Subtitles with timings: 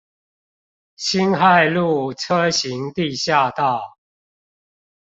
[0.95, 3.99] 辛亥路車行地下道